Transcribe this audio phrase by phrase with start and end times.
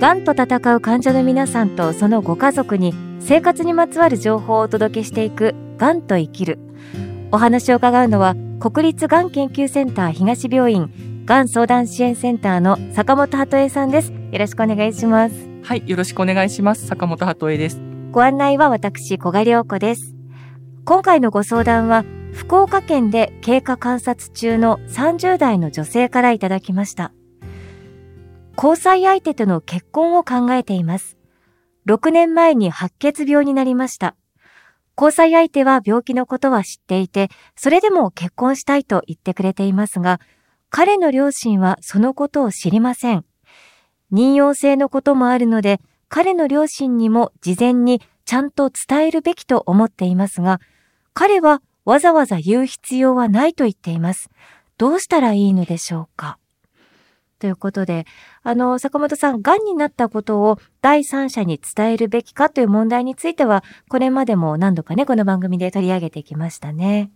[0.00, 6.58] がんと闘う患者の皆さんとそのご家族に生活にまつわる情報をお届けしていくがんと生きる。
[7.30, 14.10] お話を伺うのは国立がん研究センター東病院がん相談支援センターの坂本鳩恵さんです。
[14.10, 15.34] よろしくお願いします。
[15.62, 16.86] はいよろしくお願いします。
[16.86, 17.78] 坂本鳩恵です。
[18.10, 20.14] ご案内は私小賀良子です。
[20.86, 27.12] 今回のご相談は福岡県で経過観察中の30代の女性からいただきました
[28.62, 31.16] 交際相手との結婚を考えています
[31.86, 34.16] 6年前に白血病になりました
[35.00, 40.20] 交際相手は病気のことは知っていて、それでも結婚したいと言ってくれていますが、
[40.68, 43.24] 彼の両親はそのことを知りません。
[44.12, 50.60] 妊用性のこともあるので、彼の両親にも事前にちゃんと伝えるべきと思っていますが、
[51.14, 54.28] 彼はわざわざ言う必要はないと言っています。
[54.76, 56.39] どうしたらいいのでしょうか？
[57.40, 58.06] ということで、
[58.42, 67.10] あの、坂本さん、癌になったことを第三者に伝えるべきかという問題については、これまでも何度かね、この番組で取り上げてきましたね。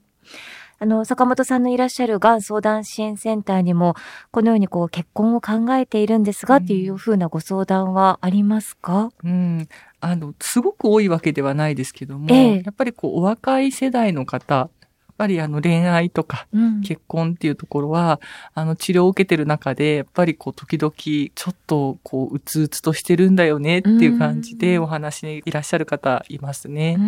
[0.80, 3.94] あの、坂本さんのいらっしゃるがん相談支援センターにも、
[4.32, 9.10] このようにこう、結婚を考えているんですが、うん、っていうふうなご相談はありますか？
[9.22, 9.68] うん。
[10.00, 14.68] あの、すごく多いわけではないですけども、ええ、やっぱりこう、お若い世代の方
[15.16, 16.46] ぱりあの恋愛とか
[16.84, 18.20] 結婚っていうところは、
[18.56, 26.98] うん、あの治療を受けてる中で、やっぱりこう時々ちょっとこううつうつとしてるんだよねっていう感じでお話にいらっしゃる方いますね。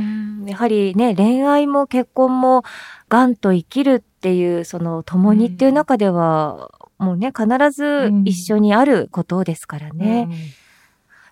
[0.46, 2.62] やはりね、恋愛も結婚も
[3.08, 10.28] がんと生きるっていうその共にっていう中では、もうね、必ず一緒にあることですからね。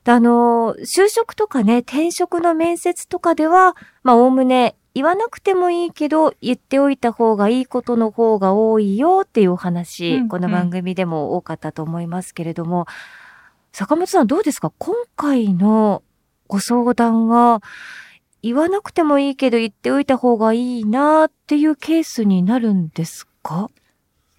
[0.06, 12.86] あの、就職とかね、転職の面接とかでは、まあ、おおむね言わなくてもいいけど、言っておいた方がいいことの方が多いよっていうお話、うんうん、この番組でも多かったと思いますけれども、
[13.72, 16.04] 坂本さんどうですか今回の
[16.46, 17.60] ご相談は、
[18.40, 23.70] 言わなくてもいいけど言っておいた方がいいなっていうケースになるんですか？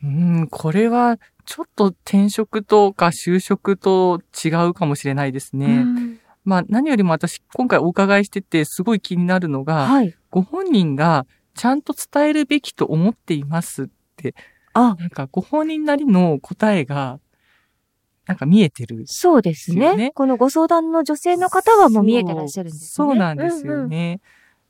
[0.04, 5.66] うん、これはちょっと転職とか就職と違うかもしれないですね。
[5.66, 6.15] うん
[6.46, 11.26] まあ何よりも私今回お伺いしててすごい気になるのが、はい、ご本人が
[11.56, 14.36] ちゃんと伝えるべきと思っていますって、
[14.74, 17.20] あなんかご本人なりの答えが
[18.28, 20.12] なんか見えてる、ね、そうですね。
[20.16, 22.88] このご相談の女性の方はもう見えてらっしゃるんですね。
[22.90, 23.98] そうなんですよね。
[23.98, 24.20] うんうん、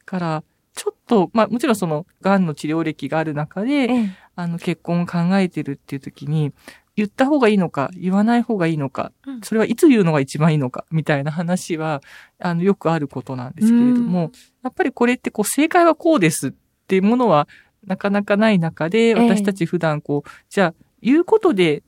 [0.06, 0.44] から、
[0.74, 6.52] ちょっと、まあもちろんその、癌の治療歴がある中で、ええ、あの、結婚を考えてるっていう時に、
[6.96, 9.12] 言った方がいいのか、言わない方がいいのか、
[9.44, 12.02] それはいつ言うのが一番いいのか、みたいな話は、
[12.40, 14.32] あの、よくあることなんですけれども、
[14.64, 16.52] やっぱりこれってこう、正解はこうですっ
[16.88, 17.48] ていうものは、
[17.86, 21.84] なかなかない中で、私たち普段こう、じゃあ、言うことで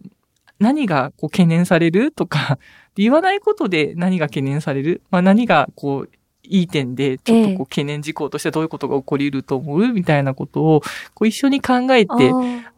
[0.60, 2.60] 何がこう懸念されるとか、
[2.96, 6.10] 言わないことで何が懸念されるまあ何がこう、
[6.50, 10.82] いい点で、ちょっとこう懸念事項としてどういうことが起こり得ると思うみたいなことを、
[11.14, 12.14] こう一緒に考えて、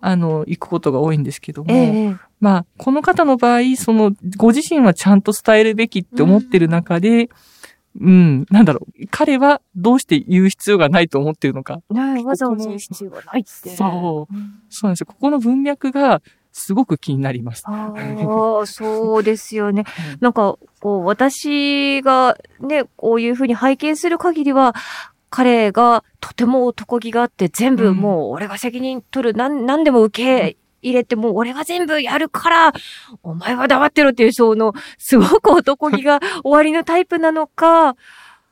[0.01, 7.29] あの、行くことが多いんですけども、えまあ、この方の場合、その、ご自身はちゃんと伝えるべきって思ってる中で、うん、
[7.99, 9.07] うん、なんだろう。
[9.09, 11.81] 彼はどうして言う必要がないと思ってるのか。
[11.89, 13.49] わざわざ言う必要がないって。
[13.49, 14.33] そう。
[14.69, 15.07] そうなんですよ。
[15.07, 16.21] ここの文脈が、
[16.51, 17.63] すごく気になります。
[17.65, 17.93] あ
[18.61, 19.85] あ、 そうですよね。
[20.19, 24.73] なんか、こう、私がね、こういうふうに拝見する限りは、
[25.29, 32.73] 彼がとても男気があって全部もう俺が責任取る、なん、なんでも受け入れてもう俺が全部やるから、
[33.23, 37.95] お前は黙ってろっていうその、すごく男気が 終わりのタイプなのか、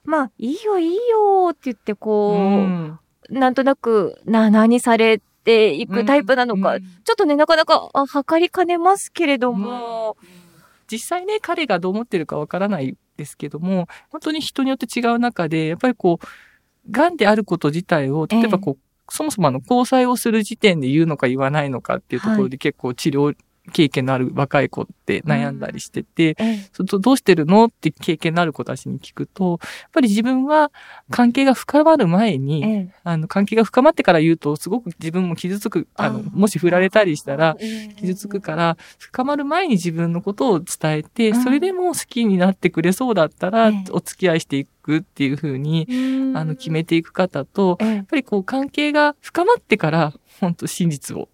[0.06, 10.18] まあ、いいよいいよって言ってこう、うん、なんとなく、な、何されていくタイプなのか、うん、ちょっとね、なかなか、あ、測りかねますけれども、
[10.92, 16.26] 実際ね、彼がどう思ってるかわからないですけども、本当に人によって違う中で、やっぱりこう、
[16.92, 23.34] 癌であること自体を、例えばこう、ええ、そもそもあの、交際をする時点で言うのか言わないのかっていうところで結構治療
[23.74, 26.36] 経験のある若い子って悩んだりしてて、
[26.80, 30.72] うん、どうしてるのって経験のある子たちに聞くと、やっぱり自分は
[31.10, 37.58] 関係が深まる前に、うん、あの、関係が深まってから言うと、すごく自分も傷つく、あの、もし振られたりしたら、
[37.98, 45.86] 傷つくから、深まる前に自分のことを伝えて、それでも好きになってくれそうだったら、お付き合いしていくくっていうふうに、
[46.34, 51.28] あの、決めていく方と、やっぱりこう、関係が深まってから、本当真実を、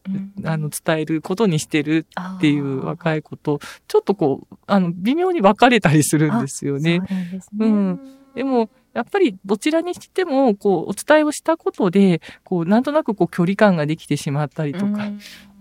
[0.44, 2.08] あの、伝えることにしてる
[2.38, 6.96] っていう若い子と、ちょっとこう、あの、微妙に分かれたりするんですよね。
[6.98, 7.40] うね。
[7.60, 8.00] うん。
[8.34, 15.10] でも、やっぱりどちらにしても、こう、お伝えをしたことで、こう、なんとなくこう、距離感ができてしまったりとか、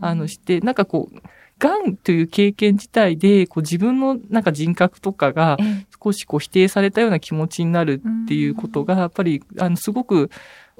[0.00, 1.22] あの、して、なんかこう、
[1.62, 5.56] 癌という経験自体で、こう自分のなんか人格とかが
[6.02, 10.30] 少しこう否定されたような気持ちになるっていうことが、やっぱり、あの、すごく、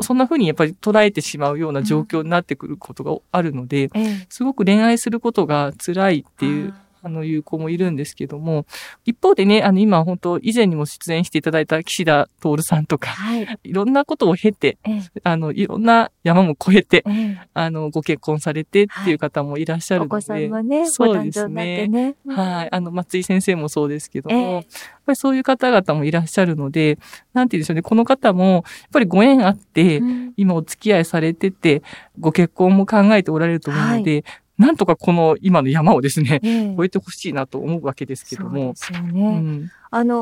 [0.00, 3.90] そんな風にやっぱり捉えてしまうような状況になってくることがあるので、
[4.28, 8.64] すごく恋愛することが辛いっていうあの、いう子もいるんですけども、
[9.04, 21.88] 一方でね、あの、今本当以前にも出演していただいた岸田徹さんとか、はい、いろんなことを経て、ええ、あの、いろんな山も越えて、え、あの、ご結婚されてっていう方もいらっしゃるので、はい、お子さんもね、そうですね。
[21.88, 22.14] ね。
[22.26, 22.68] はい。
[22.70, 24.64] あの、松井先生もそうですけども、やっ
[25.04, 26.98] ぱりそういう方々もいらっしゃるので、
[27.32, 28.62] なんて言うんでしょうね、この方も、やっ
[28.92, 31.82] ぱりご縁あって、うん、今お付き合いされてて、
[32.20, 34.24] ご結婚も考えておられると思うので、はい
[34.62, 38.74] なんとかこの今の山をですね、えー、越えてほしいなと思うわけですけども。
[38.76, 39.20] そうですよね。
[39.20, 40.14] うん、あの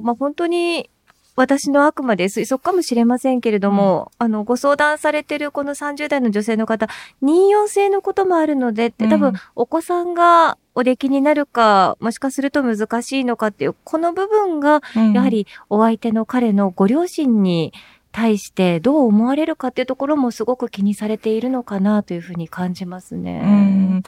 [0.00, 0.90] ー、まあ、本当に、
[1.36, 6.88] 私のあくまで推測かもしれませんけれども、うん、あの、ご相談されてるこの30代の女性の方、
[7.22, 14.80] 妊用性のこともあるのでって、多分、お子さんがお出来になるか、もしかすると難しいのかっていう、この部分が、
[15.12, 17.74] やはりお相手の彼のご両親に、
[18.16, 24.02] 対してどう思われるかっていうところもすごく気にされているのかなというふうに感じますね。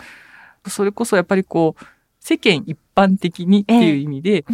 [0.67, 1.85] それこそやっぱりこう、
[2.19, 4.47] 世間一般的にっていう意味で、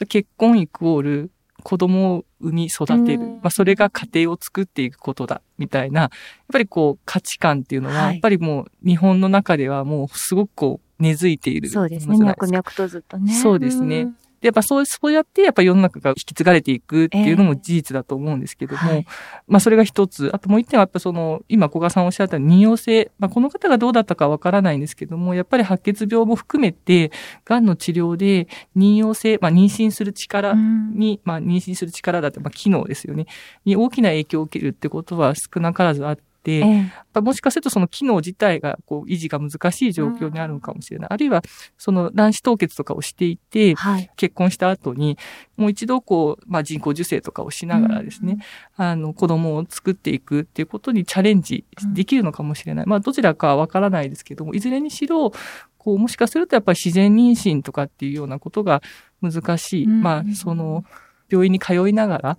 [0.00, 1.30] え結婚イコール
[1.62, 3.20] 子供を産み育てる。
[3.20, 6.10] まあ、それが家庭を作っていくことだ、みたいな、やっ
[6.52, 11.68] ぱりこう価値観っていうのは、やっぱりもう日本の中ではもうすごくこう根付いている。
[11.68, 12.18] そうですね。
[12.18, 13.32] 脈々とずっとね。
[13.32, 14.08] そうですね。
[14.40, 19.06] で、やっぱそう、そうやってやっぱ世の中が引き継がれていくっていうのも事実だと思うんですけども、えーはい、
[19.46, 20.30] まあそれが一つ。
[20.32, 27.10] あともう一点はやっぱその、今小川さんおっしゃった妊用性、まあこの方がどうだったかわからないんですけども、やっぱり白血病も含めて、
[27.44, 33.26] 癌の治療で妊用性、まあ妊娠する力に、うん、まあ妊娠する力だって、まあ機能ですよね、
[33.64, 41.08] に大きな影響を受けるってことは少なからずあって、て、ええ、もしかするとその機能自体がこう維持が難しい状況にあるのかもしれない。
[41.08, 41.42] うん、あるいは、
[41.76, 45.18] その卵子凍結とかをしていて、はい、結婚した後に、
[45.58, 48.38] もう一度こう、まあ、人工授精とかをしながらですね、
[48.78, 52.86] うん、あの、子供を作っていくっていうことにチャレンジできるのかもしれない。
[52.86, 55.32] まあ、どちらかはわからないですけども、いずれにしろ、
[55.76, 58.82] こう、もしかするとやっぱり自然妊娠とかっていうようなことが
[59.20, 59.84] 難しい。
[59.84, 60.84] うん、まあ、その、
[61.30, 62.36] 病院に通いながら、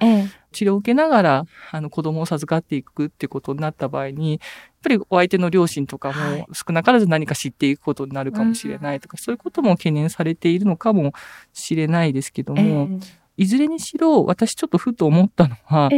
[0.51, 4.39] 治療を受けながら、あの、子供を授かっていくっていうことになった場合に、やっ
[4.81, 11.13] ぱりお相手の両親とかも少なからず何か知っていくことになるかもしれないとか、そういうことも懸念されているのかも
[11.53, 12.88] しれないですけども、
[13.38, 15.89] いずれにしろ、私ちょっとふと思ったのは、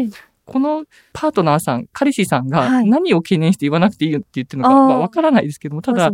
[0.45, 0.83] この
[1.13, 6.11] パートナーさん、彼氏さんが何を懸念して言わなくていいよって言ってるのか、まあわからないですけども、ただ、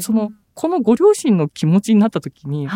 [0.00, 2.66] その、このご両親の気持ちになった時に、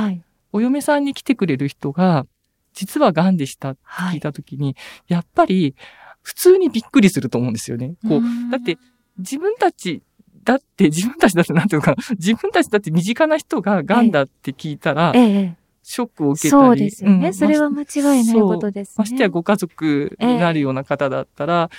[0.53, 2.27] お嫁さんに来てくれる人が、
[2.75, 3.81] 実は癌でしたって
[4.13, 4.75] 聞いたときに、はい、
[5.09, 5.75] やっぱり
[6.23, 7.95] 普通にびっくりすると思うんですよね。
[8.09, 8.79] こう、だって
[9.19, 10.03] 自分たち
[10.43, 15.57] だって、自分たちだってなんていうのかな、 自分たちだって身近な人が癌だって聞いたら、ええ
[15.87, 16.63] ショックを受けたり。
[16.63, 17.27] そうですよね。
[17.27, 17.87] うん、それは間違
[18.23, 18.95] いないことですね。
[18.97, 21.71] ましてやご家族になるような方だったら、えや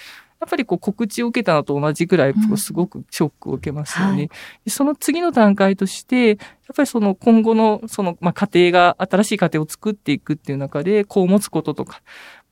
[0.45, 4.11] っぱりこう告知を受けたのと同じぐらい、すごくショックを受けますよね。
[4.11, 4.23] うんは
[4.65, 6.37] い、その次の段階として、やっ
[6.75, 12.01] ぱりその今後のその、まあ、家庭が、新しい家庭を作っていくっていう中で、子を持つこととか、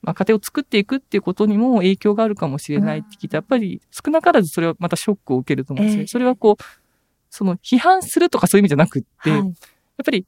[0.01, 6.01] まあ、家庭を作っていくっていうことにも影響があるかもしれないって聞いて、やっぱり少なからずそれはまたショックを受けると思うんですね。
[6.01, 6.63] えー、それはこう、
[7.29, 9.49] その批判するとかそういう意味じゃなくって、はい、やっ
[10.05, 10.25] ぱり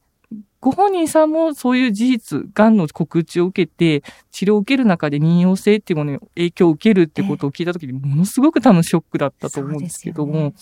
[0.65, 10.53] ご本人さんもそういう事実、癌の告知を受けて、治療を受ける中で妊用性っていうものに影響を受けるってことを聞いたときに、ものすごく多分ショックだったと思うんですけども、ね、やっ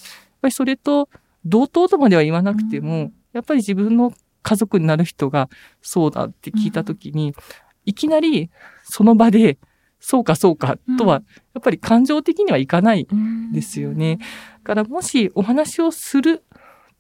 [0.42, 1.08] ぱりそれと
[1.46, 5.48] 同等とまでは言わなくても、うん、やっぱり自分の家族になる人が
[5.82, 7.34] そうだって聞いたときに、うん、
[7.86, 8.50] いきなり
[8.84, 9.58] その場で、
[10.02, 13.08] そうかそうかとは、やっぱり感情的にはいかない
[13.54, 14.18] ですよね。
[14.18, 14.26] だ
[14.64, 16.44] からもしお話をする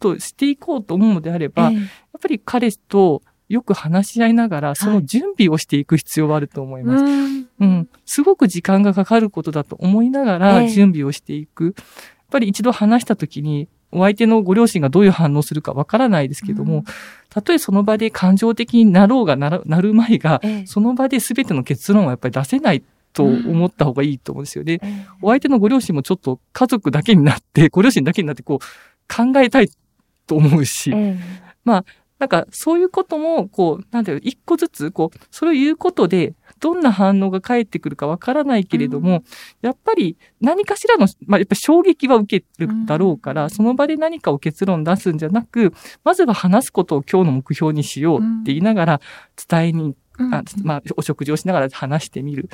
[0.03, 1.87] としていこうと思うのであれば、えー、やっ
[2.21, 7.03] ぱり彼とよく話し合いながら、その準備をしていく必要はあると思います。
[7.03, 7.13] はい、
[7.59, 11.63] うん、すごく時間がかかることだと思いながら準備をしていく。
[11.63, 11.85] えー、やっ
[12.31, 16.83] ぱり一度話したときに、お相手のご両親がどういう反応するかわからないですけども、うん、
[17.29, 22.83] たとえその場で感情的になろうがなる前が、えー、その場で全ての結論はやっぱり出せない
[23.13, 24.79] と思った方がいいと思うんですよね。
[24.81, 28.59] うん、お相手のご両親もちょっと家族だけになって、ご両親だけになってこう
[29.15, 29.69] 考えたい
[30.27, 31.17] と思うし、え
[31.63, 31.85] まあ、
[32.19, 39.23] なんかそういうことも、こう、なんていう一個ずつ、こう、それを言うことで、どんな反応が返ってくるかわからないけれども、うん、
[39.61, 45.73] やっぱり何かしらの、まあ、やっぱ衝撃は受けるだろうから、うん、その場で何かを結論出すんじゃなく、
[46.05, 49.01] まずは話すことを今日の目標にしようって言いながら
[49.49, 52.47] 伝えに、うん、あまあ、お食事をしながら話してみる。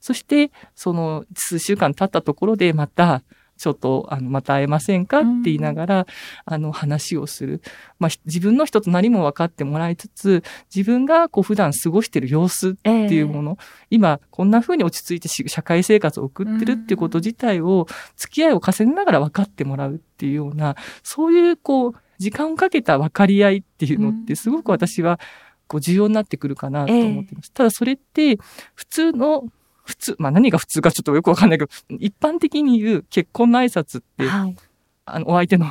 [0.00, 3.22] そして、その数週間経ったところでまた、
[3.56, 6.06] ちょっと、あの、また会えませんかって言いながら、
[6.44, 7.62] あの、話をする。
[7.98, 10.42] まあ、自分の人となりも分かってもらいつつ、
[10.74, 25.18] 自分がこう普段過ごしてる様子っていうもの、えー、今、こんな風に落ち着いて社会生活を送ってるっていうこと自体を、付き合いを重ねながら分かってもらうっていうような、そういうこう、時間をかけた分かり合いっていうのって、すごく私は、
[25.66, 27.46] こう重要になってくるかなと思ってます。
[27.46, 28.36] えー、ただそれって、
[28.74, 29.44] 普通の
[29.84, 34.56] 普通、まあ何が普通かちょっとよくわかんないけど、一般的に言う結婚の挨拶って、はい、
[35.04, 35.66] あの、お相手の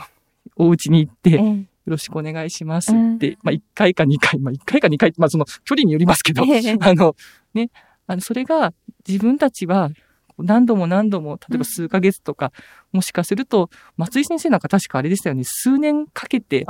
[0.56, 7.16] お家に行って、えー、よろしくお願いしますって、まあ1回か2回、まあ1回か2回、まあその距離によりますけど、えー、あの、
[7.54, 7.72] ね、
[8.08, 8.74] あの、それが
[9.08, 9.90] 自分たちは
[10.38, 12.52] 何度も何度も、例えば数ヶ月とか、
[12.94, 16.66] うん、もしかすると、松井先生なんか確かあれでしたよね、数年かけて、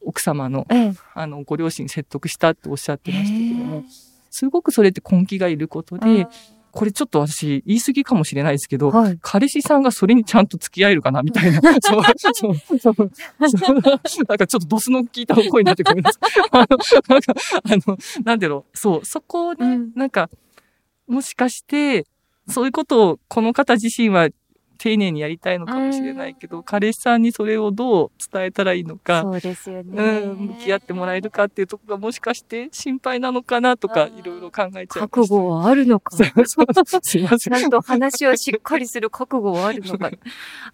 [0.00, 3.84] 奥様の、ええ、あの、ご両親説得したっておっしゃってましたけども、
[4.34, 6.26] すごくそれって根気がいることで、
[6.72, 11.60] これちょっと私言い過ぎかもしれないですけど、はい、彼氏さんがそれにちゃんと付き合えるかなみたいな。
[11.80, 13.10] そう、そう、そう。
[14.26, 16.18] なんかちょっとドスの効いた声になってくるんです。
[16.50, 20.28] あの、なんか、あの、なんだろう、そう、そこをね、うん、なんか、
[21.06, 22.06] もしかして、
[22.48, 24.28] そういうことをこの方自身は
[24.78, 30.02] 丁寧にやりたいのかもしれないけど、彼氏さんにそれをどう伝えたらいいのか、そうですよね。
[30.02, 35.08] うん、向き合ってもらえるかっていうところがもしかして心配なのかなとか、いろいろ考えちゃう。
[35.08, 36.16] 覚悟はあるのか。
[36.16, 37.38] すいません。
[37.38, 40.10] ちゃんと話をしっかりする覚悟はあるのか。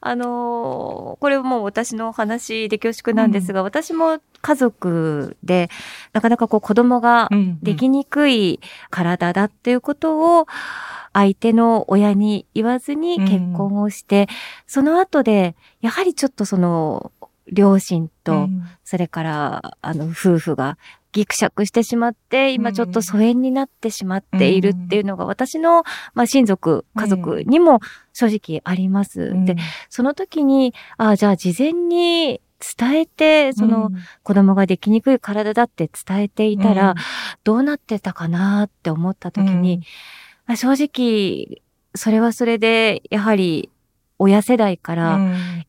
[0.00, 5.70] あのー、これもう私の話で恐縮なんですが、うん、私も家族で、
[6.12, 7.28] なかなかこう子供が
[7.62, 10.46] できにくい体だっていうことを、
[11.12, 14.26] 相手の親に言わずに結婚をして、うん、
[14.66, 17.12] その後で、やはりちょっとその、
[17.52, 18.48] 両親と、
[18.84, 20.78] それから、あの、夫婦が
[21.12, 25.82] ギクシャクしてしまって、今ちょっと疎遠になってしまっているっていうのが、私の、
[26.14, 27.80] まあ、親族、家族にも
[28.12, 29.32] 正直あります。
[29.44, 29.56] で、
[29.88, 32.40] その時に、ああ、じゃあ事前に
[32.78, 33.90] 伝えて、その
[34.22, 36.94] 子供ができにくい体だって伝えていたら、
[37.42, 39.82] どうなってたかなって思った時に、
[40.56, 41.62] 正直、
[41.94, 43.70] それはそれで、やはり、
[44.18, 45.18] 親世代から、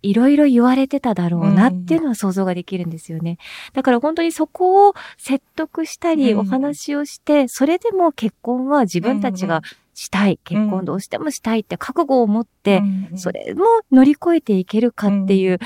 [0.02, 3.38] いろいろ言われてただろうなっていうのは想像ができるんですよね。
[3.72, 9.62] だから本当にそこを説得したり、お話をして、それでも結婚は自分たちが
[9.94, 12.84] したい、結婚どうしてもしたいって覚悟を持って、
[13.16, 15.60] それも乗り越えていけるかっていう、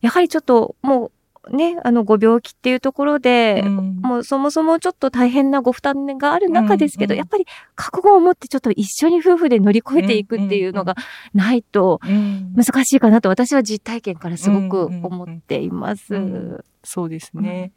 [0.00, 1.12] やはりちょっともう
[1.50, 10.94] ね、あの、ご病気っていうところで、うん、もうそもそもちょっと大変なご負担がある中ですけど、うんうん、やっぱり覚悟を持ってちょっと一緒に夫婦で乗り越えていくっていうのが
[11.34, 12.00] ないと
[12.54, 16.14] 難しいかなと私は実体験からすごく思っています。
[16.14, 16.26] うんう
[16.58, 17.72] ん、そうですね。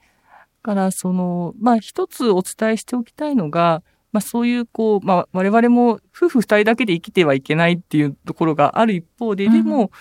[0.63, 9.91] だから、その、まあ一つお伝えしておきたいのが、まあそういうこう、まあ我々も夫婦二人だけで生きてはいけないっていうところがある一方で、でも、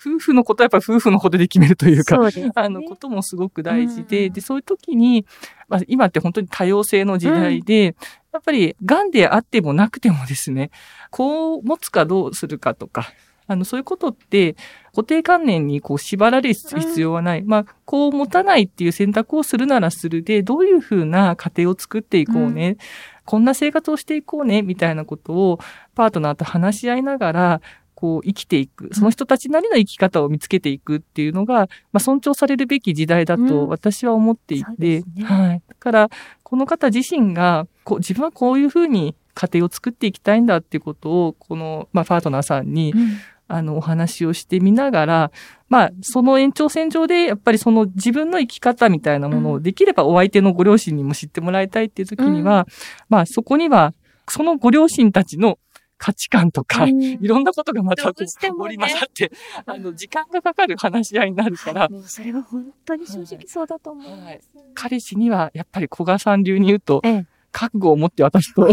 [0.00, 5.26] 夫婦のことはやっぱり夫婦のことで決めるというか、うね、あの、こともすごく大事で、うん、で、そういう時に、
[5.68, 7.96] まあ、今って本当に多様性の時代で、うん、
[8.32, 10.70] やっぱり、癌であってもなくてもですね、
[11.10, 13.12] こう持つかどうするかとか、
[13.48, 14.56] あの、そういうことって、
[14.94, 17.40] 固定観念にこう縛られる必要はない。
[17.40, 22.68] うん、まあ、こう持たないっていう選択をするならするで、どういうふうな家庭を作っていこうね。
[22.68, 22.76] うん、
[23.24, 25.58] こんな生活をしていこうね、みたいなことを
[25.94, 27.60] パートナーと話し合いながら、
[28.00, 35.62] こう生きていく、その人たちなりの生き方を見つけていくっていうのが、まあ、尊重されるべき時代だと私は思っていて、うんね、はい。
[35.66, 36.08] だから、
[36.44, 45.32] この方自身が、こう、自分はこういうふうに家庭を作っていきたいんだっていうことを、この、まあ、パートナーさんに、うん、あの、お話をしてみながら、
[45.68, 52.66] まあ、その延長線上で、やっぱりその自分の生き方みたいなものを、できればお相手のご両親にも知ってもらいたいっていう時には、うん、
[53.08, 53.92] まあ、そこには、
[54.28, 55.58] そのご両親たちの
[55.98, 59.32] 価値観とか、うん、いろんなことがまたこう、織り混ざって、
[59.66, 61.88] あの、時間がかかる話し合いになるから。
[62.04, 64.40] それは本当に正直そうだと思う、はい、
[64.74, 68.68] 彼氏には、やっぱり古賀さん流に言うと、ええ、覚悟を持って私と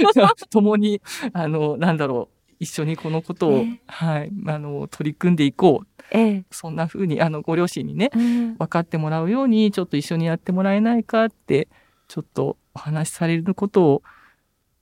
[0.50, 1.00] 共に、
[1.32, 5.86] あの、なんだろう、一緒にこのことを、え、はい、あの、取り組んでいこう。
[6.12, 11.68] ええ、そんな風に、あの、ご両親にね、うん、分かってもらうように、ちょっと一緒にやってもらえないかって、
[12.08, 14.02] ちょっとお話しされることを、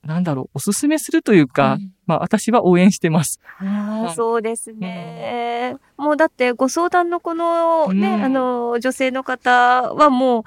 [0.03, 3.39] なんだろう、おすすめするというか、うん、まあ私は応援してます。
[3.59, 10.43] ああ、そうですね、うん、もうだってご相談のこのね、うん、あの、女性の方はもう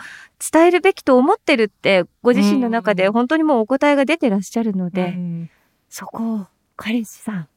[0.53, 5.17] 伝えるべきと思ってるって、ご自身の中で本当にもうお答えが出てらっしゃるので、
[5.89, 7.49] そこを彼氏さん、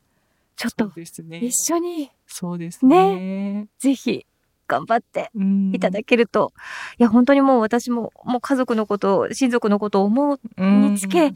[0.55, 3.15] ちょっと一緒に、そうですね。
[3.15, 4.25] ねぜひ
[4.67, 5.31] 頑張って
[5.73, 6.53] いただけると、
[6.97, 11.33] いや、本当にもう私も、もう家族のこと、親族のことを思うにつけ、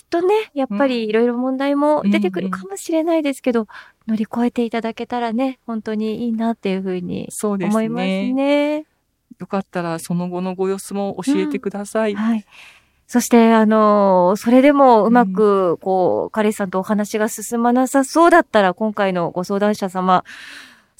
[0.00, 3.68] ききっとね、やっぱりいろいろ問題も出てくるかもしれないですけど、
[4.08, 8.32] 乗り越えていただけたらね、本当にいいなっていうふうに思いますね。
[8.32, 8.86] ね。
[9.38, 12.14] よかったらその後のご様子も教えてください。
[12.14, 12.44] はい。
[13.06, 20.24] そして、あのそれでもうまく、こう、カレイさんとお話が進まなさそうだったら、今回のご相談者様、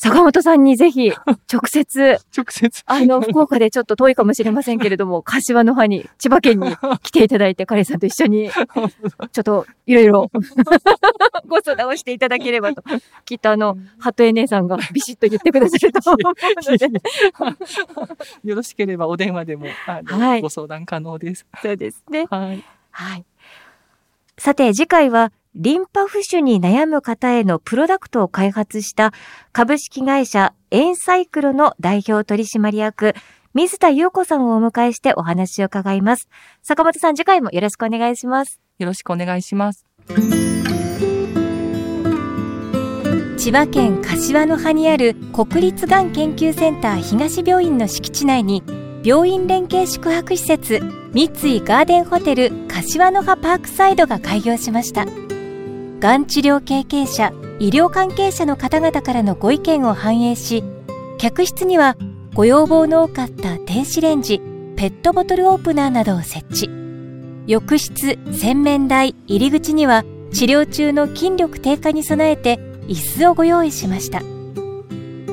[0.03, 2.83] 坂本さんにぜひ、直接、 直接。
[2.87, 10.31] あの、福岡でちょっと遠いかもしれませんけれども、 柏の葉に、千葉県に 来ていただいて、カレイさんと一緒に、ちょっと、いろいろ、
[11.47, 12.83] ご相談をしていただければと。
[13.27, 16.33] きっとあの、鳩江姉さんがビシッと言ってくださると思う
[16.71, 17.03] ので、
[18.43, 21.45] よろしければお電話でも、はいご相談可能です。
[21.61, 22.27] そうですね。
[22.31, 22.65] はい。
[22.91, 23.25] はい。
[24.41, 29.13] さて、次回は、リンパ浮腫に悩む方へのプロダクトを開発した
[29.53, 33.13] 株式会社エンサイクロの代表取締役、
[33.53, 36.31] 水田優子さんをお迎えしてお話を伺います。
[36.63, 38.63] 坂本さん、次回もよろしくお願いします。
[38.79, 39.85] よろしくお願いします。
[43.37, 48.63] 千葉県柏の葉にある国立がん研究センター東病院の敷地内に
[49.03, 50.81] 病院連携宿泊施設
[51.13, 55.07] 三井ガーデンホテル柏の葉パークサイドが開業しました。
[55.07, 60.65] がん治療経験者医療関係者の方々からのご意見を反映し
[61.19, 61.97] 客室には
[62.35, 64.41] ご要望の多かった電子レンジ
[64.77, 66.71] ペットボトルオープナーなどを設置。
[67.47, 74.21] 浴室洗面台入り口には治療中の筋力低下に備えて椅子をご用意しました。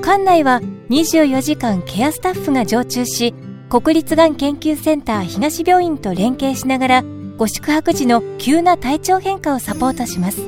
[0.01, 3.33] 館内は24時間ケアスタッフが常駐し
[3.69, 7.03] 国立がん研究センター東病院と連携しながら
[7.37, 10.41] ご宿泊時の急な体調変化をサポートします。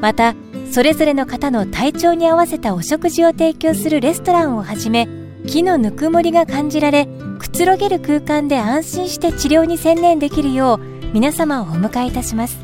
[0.00, 0.34] また
[0.70, 5.08] それぞれの方の体調に合わせたお食事を提供するレストランをはじめ
[5.46, 7.06] 木のぬくもりが感じられ
[7.38, 10.78] くつろげる空間で安心して治療に専念できるよう
[11.12, 12.58] 皆様をお迎えいたします。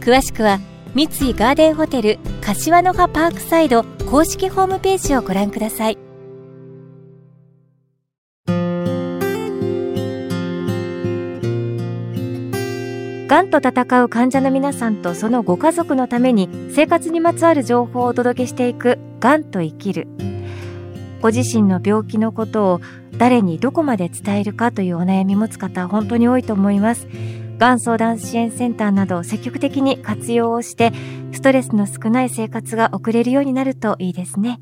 [0.00, 0.60] 詳しくは
[0.94, 6.03] 三井ガーデンホテル柏の葉パークサイド公式ホームページをご覧ください。
[13.26, 20.06] がんと闘う患者の皆さんとそのご家族のために生活にまつわる情報をお届けしていく「がんと生きる」
[21.22, 22.80] ご自身の病気のことを
[23.16, 27.08] 誰にどこまで伝えるかというお悩み持つ方本当に多いと思います。
[27.56, 30.92] がん相談支援センターなど積極的に活用をして
[31.32, 34.60] ストレスの少ない生活が送れるようになるといいですね。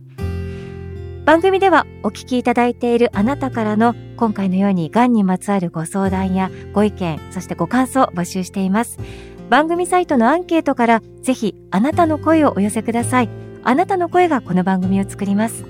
[1.24, 9.00] 番組ではお聞きいただいているあなたからの今回のようにがんにまつわるご相談やご意見そしてご感想を募集しています
[9.50, 13.28] 番組サイトのアンケートからぜひあなたの声をお寄せください
[13.64, 15.64] あなたの声がこの番組を作ります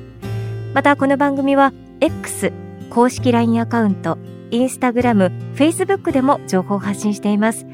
[0.75, 2.53] またこの番組は X
[2.91, 4.19] 公式 LINE アカウント
[4.53, 7.67] インスタグラム、フェイスブックでも情報を発信しています。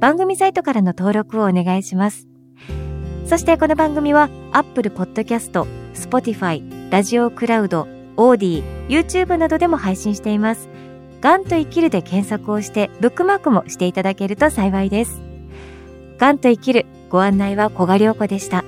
[0.00, 2.28] 番組サイトからの登録をお願いします。
[3.24, 10.68] そしてこの番組は Apple Podcast、Spotify、ラジオクラウド、オーディ、YouTube などでも配信しています。
[11.20, 15.20] がんと生きるで検索をしてブックマークもしていただけると幸いです。
[16.18, 18.64] がんと生きるご案内は小賀良子でした。